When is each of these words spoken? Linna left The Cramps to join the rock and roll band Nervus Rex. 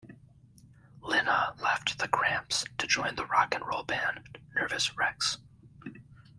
Linna 1.03 1.53
left 1.61 1.99
The 1.99 2.07
Cramps 2.07 2.65
to 2.79 2.87
join 2.87 3.13
the 3.13 3.25
rock 3.27 3.53
and 3.53 3.63
roll 3.63 3.83
band 3.83 4.39
Nervus 4.57 4.97
Rex. 4.97 5.37